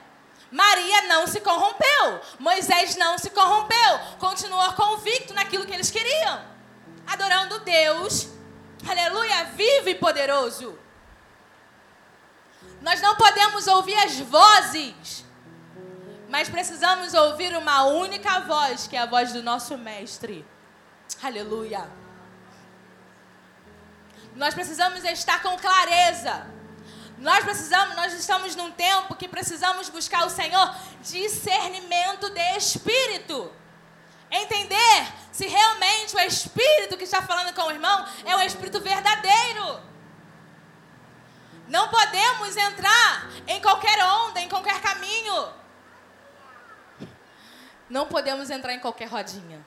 [0.50, 2.20] Maria não se corrompeu.
[2.38, 3.98] Moisés não se corrompeu.
[4.18, 5.23] Continuou convicto
[7.14, 8.26] Adorando Deus,
[8.84, 10.76] aleluia, vivo e poderoso.
[12.82, 15.24] Nós não podemos ouvir as vozes,
[16.28, 20.44] mas precisamos ouvir uma única voz, que é a voz do nosso Mestre.
[21.22, 21.88] Aleluia.
[24.34, 26.48] Nós precisamos estar com clareza.
[27.16, 33.52] Nós precisamos, nós estamos num tempo que precisamos buscar o Senhor discernimento de espírito.
[34.34, 39.80] Entender se realmente o espírito que está falando com o irmão é um espírito verdadeiro.
[41.68, 45.52] Não podemos entrar em qualquer onda, em qualquer caminho.
[47.88, 49.64] Não podemos entrar em qualquer rodinha.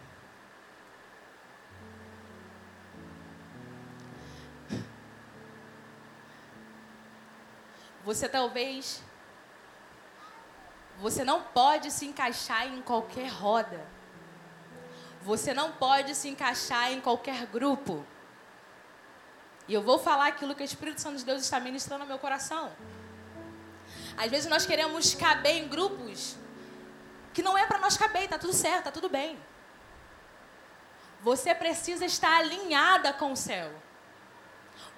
[8.03, 9.01] Você talvez.
[10.99, 13.96] Você não pode se encaixar em qualquer roda.
[15.27, 18.05] Você não pode se encaixar em qualquer grupo.
[19.67, 22.17] E eu vou falar aquilo que o Espírito Santo de Deus está ministrando no meu
[22.17, 22.71] coração.
[24.15, 26.37] Às vezes nós queremos caber em grupos
[27.33, 29.37] que não é para nós caber, está tudo certo, está tudo bem.
[31.21, 33.69] Você precisa estar alinhada com o céu.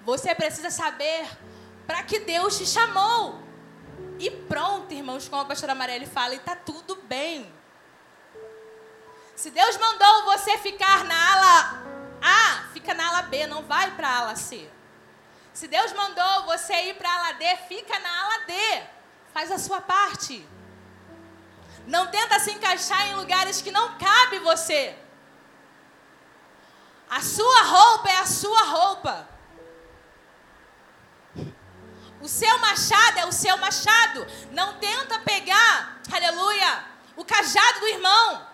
[0.02, 1.28] Você precisa saber
[1.88, 3.42] para que Deus te chamou.
[4.16, 7.52] E pronto, irmãos, como a pastora Marielle fala, e está tudo bem.
[9.40, 11.82] Se Deus mandou você ficar na ala
[12.20, 14.70] A, fica na ala B, não vai para a ala C.
[15.54, 18.52] Se Deus mandou você ir para a ala D, fica na ala D.
[19.32, 20.46] Faz a sua parte.
[21.86, 24.94] Não tenta se encaixar em lugares que não cabe você.
[27.08, 29.26] A sua roupa é a sua roupa.
[32.20, 34.26] O seu machado é o seu machado.
[34.50, 36.84] Não tenta pegar, aleluia,
[37.16, 38.49] o cajado do irmão.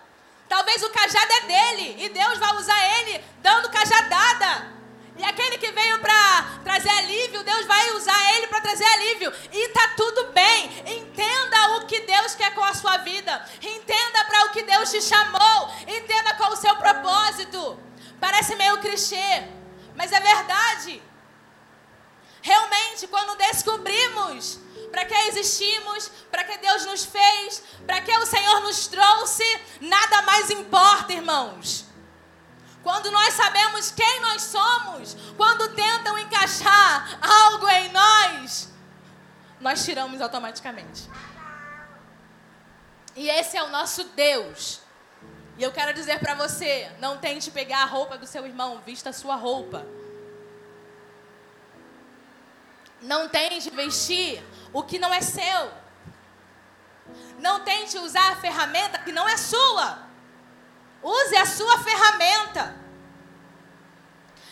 [0.47, 4.77] Talvez o cajado é dele e Deus vai usar ele dando cajadada.
[5.17, 9.33] E aquele que veio para trazer alívio, Deus vai usar ele para trazer alívio.
[9.51, 10.65] E tá tudo bem.
[10.85, 13.43] Entenda o que Deus quer com a sua vida.
[13.61, 15.73] Entenda para o que Deus te chamou.
[15.87, 17.79] Entenda qual o seu propósito.
[18.19, 19.47] Parece meio clichê,
[19.95, 21.01] mas é verdade.
[22.41, 24.59] Realmente, quando descobrimos
[24.91, 29.43] para que existimos, para que Deus nos fez, para que o Senhor nos trouxe,
[29.81, 31.85] nada mais importa, irmãos.
[32.83, 38.69] Quando nós sabemos quem nós somos, quando tentam encaixar algo em nós,
[39.59, 41.09] nós tiramos automaticamente.
[43.15, 44.79] E esse é o nosso Deus.
[45.57, 49.09] E eu quero dizer para você: não tente pegar a roupa do seu irmão, vista
[49.09, 49.85] a sua roupa.
[53.01, 55.71] Não tente vestir o que não é seu.
[57.39, 59.99] Não tente usar a ferramenta que não é sua.
[61.01, 62.75] Use a sua ferramenta.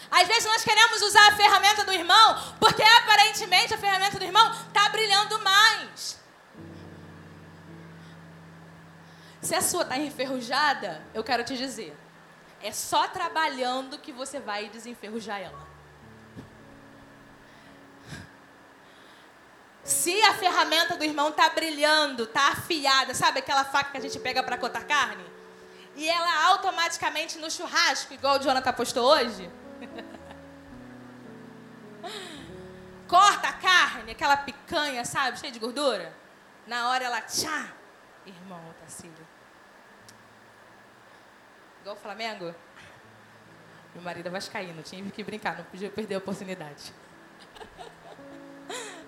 [0.09, 4.51] Às vezes nós queremos usar a ferramenta do irmão porque aparentemente a ferramenta do irmão
[4.67, 6.19] está brilhando mais.
[9.41, 11.95] Se a sua está enferrujada, eu quero te dizer,
[12.63, 15.74] é só trabalhando que você vai desenferrujar ela.
[19.85, 24.17] Se a ferramenta do irmão está brilhando, está afiada, sabe aquela faca que a gente
[24.17, 25.23] pega para cortar carne?
[25.95, 29.47] E ela automaticamente no churrasco, igual o Jonathan postou hoje,
[33.07, 36.11] corta a carne, aquela picanha, sabe, cheia de gordura.
[36.65, 37.71] Na hora ela, tchá,
[38.25, 39.27] irmão Otacílio.
[41.81, 42.55] Igual o Flamengo.
[43.93, 46.91] Meu marido é vascaíno, tinha que brincar, não podia perder a oportunidade.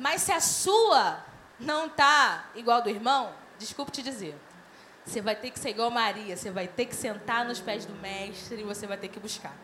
[0.00, 1.22] Mas se a sua
[1.58, 4.34] não tá igual do irmão, desculpe te dizer.
[5.04, 7.92] Você vai ter que ser igual Maria, você vai ter que sentar nos pés do
[7.92, 9.54] mestre e você vai ter que buscar.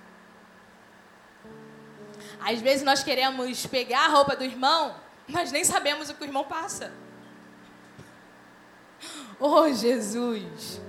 [2.39, 4.95] Às vezes nós queremos pegar a roupa do irmão,
[5.27, 6.93] mas nem sabemos o que o irmão passa.
[9.41, 10.83] Oh, Jesus!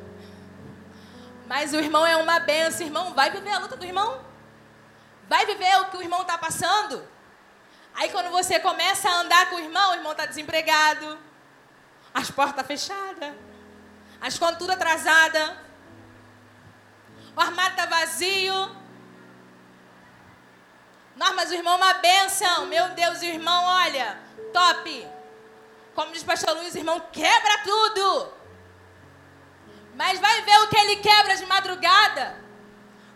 [1.47, 3.13] Mas o irmão é uma benção, irmão.
[3.13, 4.19] Vai viver a luta do irmão.
[5.29, 7.01] Vai viver o que o irmão está passando.
[7.97, 11.17] Aí quando você começa a andar com o irmão, o irmão está desempregado,
[12.13, 13.33] as portas fechadas,
[14.21, 15.51] as contas tudo atrasadas,
[17.35, 18.53] o armário está vazio.
[21.15, 22.67] Não, mas o irmão é uma benção.
[22.67, 24.19] Meu Deus, o irmão, olha,
[24.53, 25.07] top.
[25.95, 28.33] Como diz o pastor Luiz, o irmão quebra tudo.
[29.95, 32.37] Mas vai ver o que ele quebra de madrugada.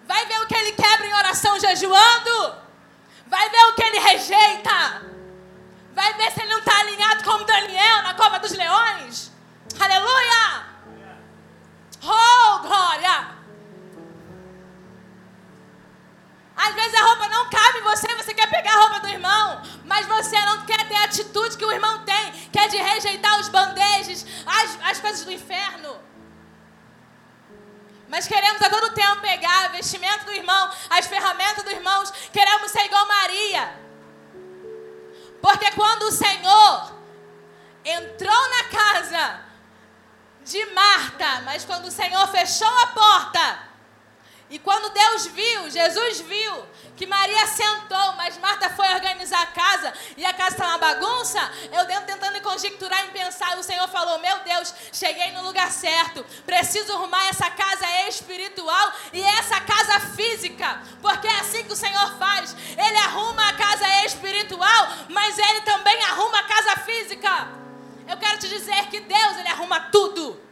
[0.06, 2.71] Vai ver o que ele quebra em oração jejuando.
[3.32, 5.04] Vai ver o que ele rejeita.
[5.94, 9.32] Vai ver se ele não está alinhado como Daniel na cova dos leões.
[9.80, 10.66] Aleluia!
[12.04, 13.42] Oh, glória!
[16.58, 19.62] Às vezes a roupa não cabe em você, você quer pegar a roupa do irmão,
[19.86, 23.40] mas você não quer ter a atitude que o irmão tem, que é de rejeitar
[23.40, 25.98] os bandejes, as, as coisas do inferno.
[28.12, 32.12] Mas queremos a todo tempo pegar o vestimento do irmão, as ferramentas dos irmãos.
[32.34, 33.74] Queremos ser igual Maria.
[35.42, 36.92] Porque quando o Senhor
[37.86, 39.40] entrou na casa
[40.44, 43.60] de Marta, mas quando o Senhor fechou a porta,
[44.52, 46.66] e quando Deus viu, Jesus viu
[46.98, 51.40] que Maria sentou, mas Marta foi organizar a casa e a casa está uma bagunça,
[51.72, 56.26] eu dentro tentando conjecturar e pensar, o Senhor falou: Meu Deus, cheguei no lugar certo,
[56.46, 62.18] preciso arrumar essa casa espiritual e essa casa física, porque é assim que o Senhor
[62.20, 62.54] faz.
[62.78, 67.48] Ele arruma a casa espiritual, mas ele também arruma a casa física.
[68.06, 70.51] Eu quero te dizer que Deus, ele arruma tudo.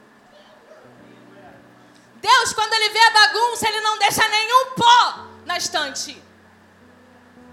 [2.21, 6.21] Deus, quando ele vê a bagunça, ele não deixa nenhum pó na estante.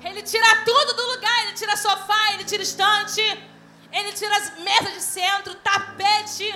[0.03, 3.21] Ele tira tudo do lugar, ele tira sofá, ele tira estante,
[3.93, 6.55] ele tira as mesas de centro, tapete.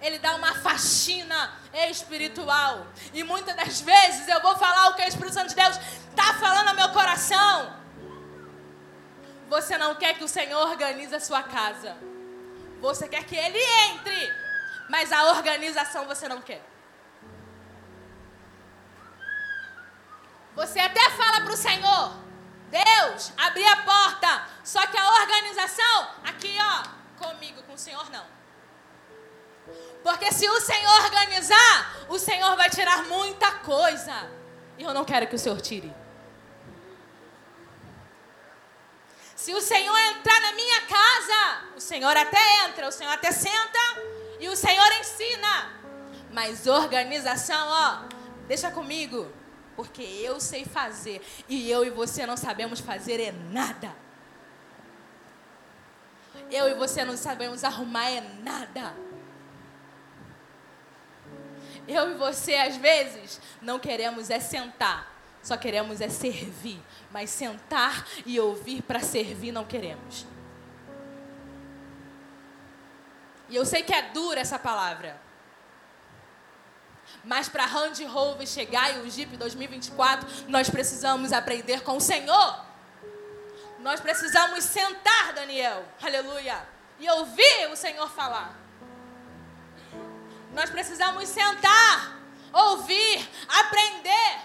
[0.00, 1.52] Ele dá uma faxina
[1.90, 2.86] espiritual.
[3.12, 5.76] E muitas das vezes eu vou falar o que o Espírito Santo de Deus
[6.08, 7.76] está falando ao meu coração.
[9.48, 11.96] Você não quer que o Senhor organize a sua casa.
[12.80, 14.32] Você quer que ele entre.
[14.88, 16.69] Mas a organização você não quer.
[20.60, 22.16] Você até fala para o Senhor,
[22.70, 24.46] Deus, abri a porta.
[24.62, 28.26] Só que a organização, aqui ó, comigo, com o Senhor não.
[30.02, 34.30] Porque se o Senhor organizar, o Senhor vai tirar muita coisa.
[34.76, 35.90] E eu não quero que o Senhor tire.
[39.34, 43.78] Se o Senhor entrar na minha casa, o Senhor até entra, o Senhor até senta
[44.38, 45.80] e o Senhor ensina.
[46.30, 48.02] Mas organização, ó,
[48.46, 49.39] deixa comigo
[49.80, 53.96] porque eu sei fazer e eu e você não sabemos fazer é nada.
[56.50, 58.94] Eu e você não sabemos arrumar é nada.
[61.88, 65.10] Eu e você, às vezes, não queremos é sentar,
[65.42, 66.78] só queremos é servir.
[67.10, 70.26] Mas sentar e ouvir para servir não queremos.
[73.48, 75.29] E eu sei que é dura essa palavra.
[77.24, 82.64] Mas para Randy Rover chegar e o Jeep 2024, nós precisamos aprender com o Senhor.
[83.80, 86.66] Nós precisamos sentar, Daniel, aleluia,
[86.98, 88.54] e ouvir o Senhor falar.
[90.52, 92.18] Nós precisamos sentar,
[92.52, 94.40] ouvir, aprender,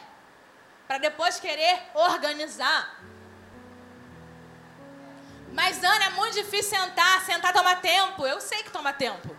[0.87, 3.01] para depois querer organizar.
[5.51, 7.25] Mas, Ana, é muito difícil sentar.
[7.25, 8.27] Sentar toma tempo.
[8.27, 9.34] Eu sei que toma tempo.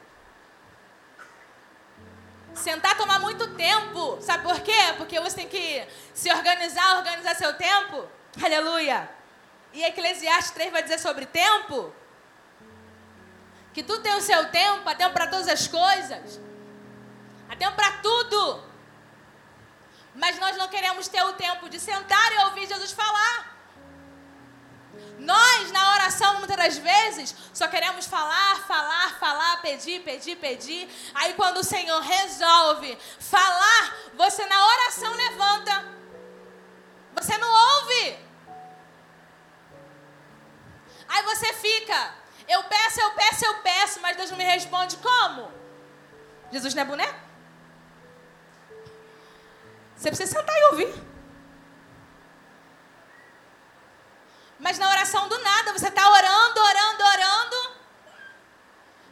[2.56, 4.18] Sentar toma muito tempo.
[4.20, 4.94] Sabe por quê?
[4.96, 8.08] Porque você tem que se organizar, organizar seu tempo.
[8.42, 9.08] Aleluia.
[9.72, 11.92] E Eclesiastes 3 vai dizer sobre tempo.
[13.74, 16.40] Que tu tem o seu tempo, há tempo para todas as coisas.
[17.48, 18.64] Há tempo para tudo.
[20.14, 23.55] Mas nós não queremos ter o tempo de sentar e ouvir Jesus falar.
[25.18, 30.88] Nós, na oração, muitas das vezes, só queremos falar, falar, falar, pedir, pedir, pedir.
[31.14, 35.84] Aí, quando o Senhor resolve falar, você na oração levanta.
[37.14, 38.18] Você não ouve.
[41.08, 42.14] Aí você fica.
[42.46, 44.96] Eu peço, eu peço, eu peço, mas Deus não me responde.
[44.98, 45.50] Como?
[46.52, 47.26] Jesus não é boneco?
[49.96, 51.15] Você precisa sentar e ouvir.
[54.58, 57.76] Mas na oração do nada, você está orando, orando, orando.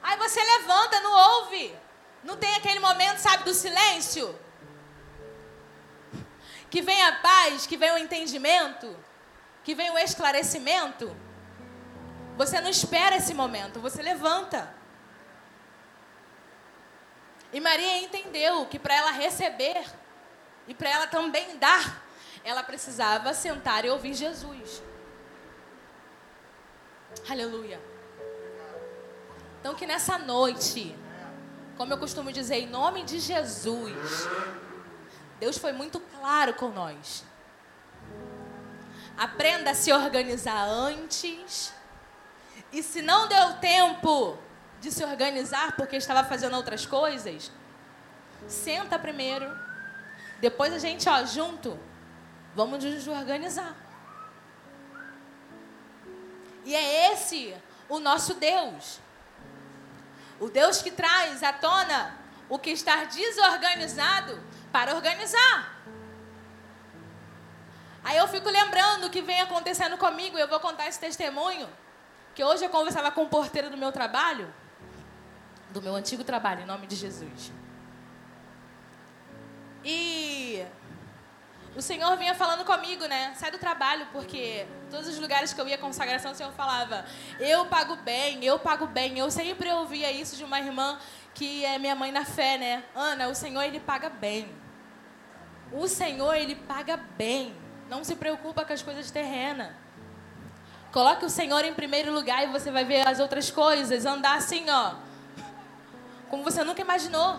[0.02, 1.76] Aí você levanta, não ouve.
[2.22, 4.38] Não tem aquele momento, sabe, do silêncio?
[6.70, 8.96] Que vem a paz, que vem o entendimento,
[9.62, 11.14] que vem o esclarecimento.
[12.36, 14.74] Você não espera esse momento, você levanta.
[17.52, 19.84] E Maria entendeu que para ela receber
[20.66, 22.02] e para ela também dar,
[22.42, 24.82] ela precisava sentar e ouvir Jesus.
[27.28, 27.80] Aleluia.
[29.60, 30.94] Então que nessa noite,
[31.76, 34.28] como eu costumo dizer, em nome de Jesus,
[35.40, 37.24] Deus foi muito claro com nós.
[39.16, 41.72] Aprenda a se organizar antes.
[42.72, 44.36] E se não deu tempo
[44.80, 47.50] de se organizar porque estava fazendo outras coisas,
[48.46, 49.50] senta primeiro.
[50.40, 51.78] Depois a gente, ó, junto,
[52.54, 53.83] vamos nos organizar.
[56.64, 57.54] E é esse
[57.88, 59.00] o nosso Deus.
[60.40, 64.40] O Deus que traz à tona o que está desorganizado
[64.72, 65.82] para organizar.
[68.02, 71.68] Aí eu fico lembrando o que vem acontecendo comigo, eu vou contar esse testemunho.
[72.34, 74.52] Que hoje eu conversava com o porteiro do meu trabalho,
[75.70, 77.52] do meu antigo trabalho, em nome de Jesus.
[79.84, 80.64] E
[81.76, 83.34] o Senhor vinha falando comigo, né?
[83.34, 87.04] Sai do trabalho, porque todos os lugares que eu ia consagração, o Senhor falava:
[87.40, 89.18] Eu pago bem, eu pago bem.
[89.18, 90.98] Eu sempre ouvia isso de uma irmã
[91.34, 92.84] que é minha mãe na fé, né?
[92.94, 94.48] Ana, o Senhor, ele paga bem.
[95.72, 97.56] O Senhor, ele paga bem.
[97.88, 99.72] Não se preocupa com as coisas terrenas.
[100.92, 104.70] Coloque o Senhor em primeiro lugar e você vai ver as outras coisas andar assim,
[104.70, 104.94] ó.
[106.30, 107.36] Como você nunca imaginou.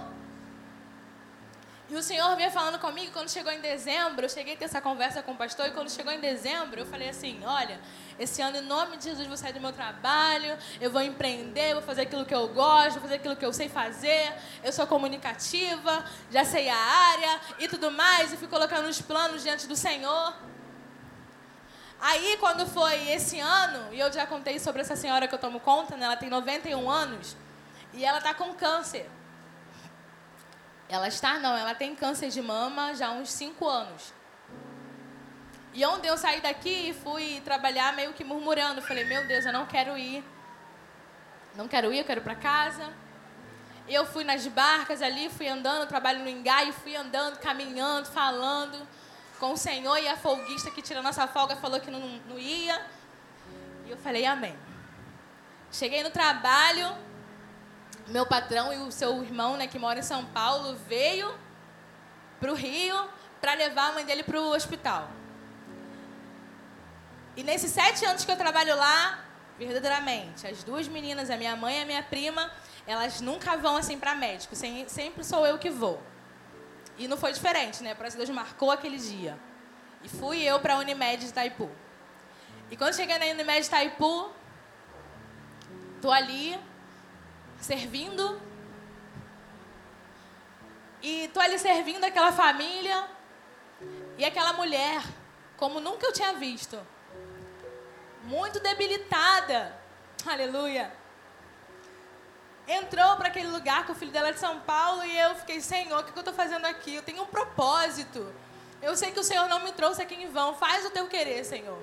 [1.88, 4.26] E o Senhor vinha falando comigo quando chegou em dezembro.
[4.26, 5.68] Eu cheguei a ter essa conversa com o pastor.
[5.68, 7.80] E quando chegou em dezembro, eu falei assim: Olha,
[8.18, 10.58] esse ano, em nome de Jesus, vou sair do meu trabalho.
[10.82, 13.70] Eu vou empreender, vou fazer aquilo que eu gosto, vou fazer aquilo que eu sei
[13.70, 14.34] fazer.
[14.64, 18.34] Eu sou comunicativa, já sei a área e tudo mais.
[18.34, 20.34] E fui colocando os planos diante do Senhor.
[22.02, 25.60] Aí, quando foi esse ano, e eu já contei sobre essa senhora que eu tomo
[25.60, 26.06] conta, né?
[26.06, 27.38] ela tem 91 anos
[27.94, 29.10] e ela está com câncer.
[30.88, 34.14] Ela está, não, ela tem câncer de mama já há uns 5 anos.
[35.74, 38.82] E ontem eu saí daqui e fui trabalhar meio que murmurando.
[38.82, 40.24] Falei, meu Deus, eu não quero ir.
[41.56, 42.94] Não quero ir, eu quero ir para casa.
[43.88, 48.88] Eu fui nas barcas ali, fui andando, trabalho no engai, fui andando, caminhando, falando
[49.40, 49.98] com o Senhor.
[49.98, 52.86] E a folguista que tira nossa folga falou que não, não ia.
[53.86, 54.58] E eu falei, amém.
[55.72, 56.96] Cheguei no trabalho,
[58.08, 61.34] meu patrão e o seu irmão, né, que mora em São Paulo, veio
[62.40, 62.96] para o Rio
[63.42, 65.10] para levar a mãe dele para o hospital.
[67.36, 69.20] E nesses sete anos que eu trabalho lá,
[69.58, 72.52] verdadeiramente, as duas meninas, a minha mãe e a minha prima,
[72.88, 76.02] elas nunca vão assim para médico, sempre sou eu que vou.
[76.98, 77.94] E não foi diferente, né?
[77.94, 79.38] Parece que Deus marcou aquele dia.
[80.02, 81.70] E fui eu para a Unimed de Itaipu.
[82.72, 84.32] E quando cheguei na Unimed de Itaipu,
[86.02, 86.58] tô ali,
[87.66, 88.40] servindo.
[91.02, 93.08] E tô ali servindo aquela família
[94.18, 95.04] e aquela mulher,
[95.58, 96.80] como nunca eu tinha visto.
[98.24, 99.76] Muito debilitada.
[100.26, 100.92] Aleluia.
[102.68, 106.00] Entrou para aquele lugar com o filho dela de São Paulo e eu fiquei, Senhor,
[106.00, 106.96] o que eu estou fazendo aqui?
[106.96, 108.34] Eu tenho um propósito.
[108.82, 110.56] Eu sei que o Senhor não me trouxe aqui em vão.
[110.56, 111.80] Faz o teu querer, Senhor.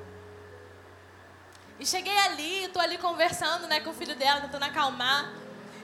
[1.78, 5.41] E cheguei ali, estou ali conversando né, com o filho dela, tentando acalmar.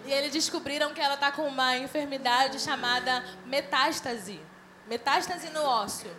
[0.08, 4.40] E eles descobriram que ela está com uma enfermidade chamada metástase.
[4.86, 6.10] Metástase no ósseo.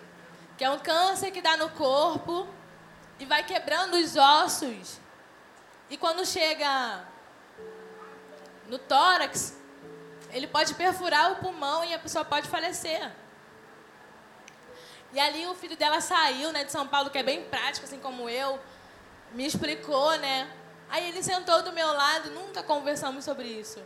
[0.56, 2.48] Que é um câncer que dá no corpo
[3.20, 5.00] e vai quebrando os ossos.
[5.90, 7.04] E quando chega
[8.68, 9.58] no tórax,
[10.30, 13.12] ele pode perfurar o pulmão e a pessoa pode falecer.
[15.12, 18.00] E ali o filho dela saiu, né, de São Paulo, que é bem prático, assim
[18.00, 18.60] como eu,
[19.32, 20.48] me explicou, né?
[20.90, 23.80] Aí ele sentou do meu lado, nunca conversamos sobre isso.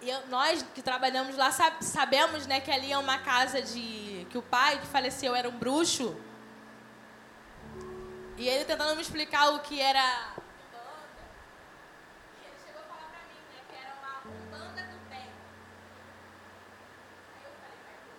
[0.00, 4.36] E eu, nós que trabalhamos lá sabemos, né, que ali é uma casa de que
[4.36, 6.16] o pai que faleceu era um bruxo.
[8.36, 10.34] E ele tentando me explicar o que era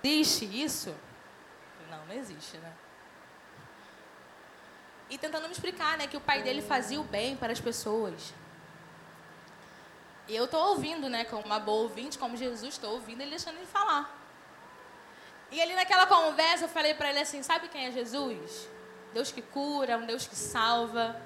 [0.06, 0.96] Existe isso?
[1.90, 2.72] Não, não existe, né?
[5.10, 8.34] E tentando me explicar, né, que o pai dele fazia o bem para as pessoas.
[10.28, 13.58] E eu estou ouvindo, né, como uma boa ouvinte, como Jesus, estou ouvindo ele deixando
[13.58, 14.26] ele falar.
[15.52, 18.68] E ali naquela conversa eu falei para ele assim: sabe quem é Jesus?
[19.14, 21.22] Deus que cura, um Deus que salva.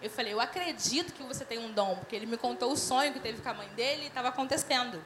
[0.00, 3.12] Eu falei: eu acredito que você tem um dom, porque ele me contou o sonho
[3.12, 5.04] que teve com a mãe dele e estava acontecendo.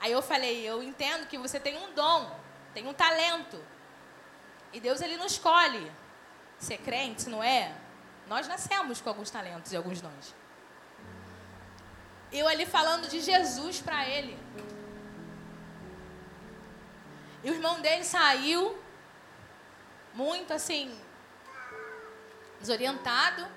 [0.00, 2.34] Aí eu falei, eu entendo que você tem um dom,
[2.72, 3.62] tem um talento.
[4.72, 5.92] E Deus ele não escolhe
[6.60, 7.74] ser crente, não é?
[8.28, 10.34] Nós nascemos com alguns talentos e alguns dons.
[12.30, 14.38] Eu ali falando de Jesus para ele.
[17.42, 18.78] E o irmão dele saiu
[20.14, 20.96] muito assim
[22.60, 23.48] desorientado.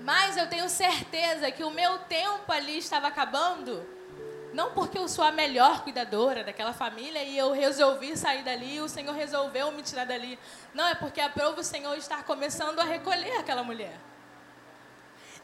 [0.00, 3.88] Mas eu tenho certeza que o meu tempo ali estava acabando
[4.52, 8.88] não porque eu sou a melhor cuidadora daquela família e eu resolvi sair dali, o
[8.88, 10.38] Senhor resolveu me tirar dali.
[10.74, 13.98] Não, é porque aprova o Senhor estar começando a recolher aquela mulher.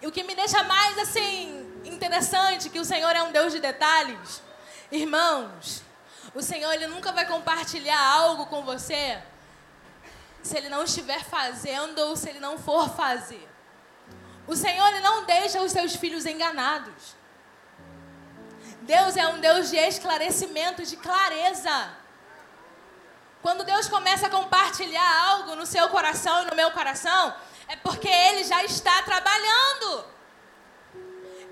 [0.00, 3.60] E o que me deixa mais assim interessante que o Senhor é um Deus de
[3.60, 4.42] detalhes.
[4.92, 5.82] Irmãos,
[6.34, 9.20] o Senhor ele nunca vai compartilhar algo com você
[10.42, 13.48] se ele não estiver fazendo ou se ele não for fazer.
[14.46, 17.17] O Senhor ele não deixa os seus filhos enganados.
[18.88, 21.76] Deus é um Deus de esclarecimento, de clareza.
[23.42, 27.34] Quando Deus começa a compartilhar algo no seu coração e no meu coração,
[27.68, 30.06] é porque Ele já está trabalhando.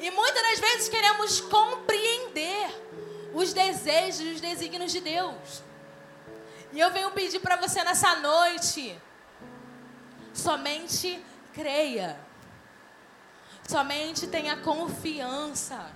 [0.00, 2.68] E muitas das vezes queremos compreender
[3.34, 5.62] os desejos os desígnios de Deus.
[6.72, 8.98] E eu venho pedir para você nessa noite,
[10.32, 11.22] somente
[11.52, 12.18] creia.
[13.68, 15.95] Somente tenha confiança.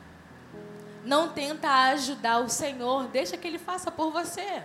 [1.05, 4.65] Não tenta ajudar o Senhor, deixa que Ele faça por você.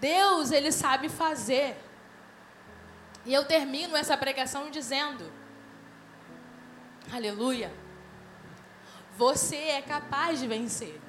[0.00, 1.76] Deus, Ele sabe fazer.
[3.24, 5.30] E eu termino essa pregação dizendo:
[7.12, 7.72] Aleluia.
[9.16, 11.00] Você é capaz de vencer.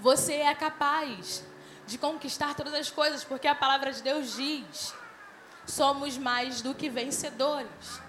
[0.00, 1.44] Você é capaz
[1.86, 4.94] de conquistar todas as coisas, porque a palavra de Deus diz:
[5.66, 8.03] somos mais do que vencedores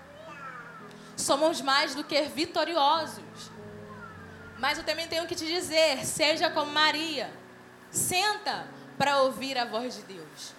[1.16, 3.51] somos mais do que vitoriosos.
[4.57, 7.32] Mas eu também tenho que te dizer: seja como Maria,
[7.91, 10.53] senta para ouvir a voz de Deus.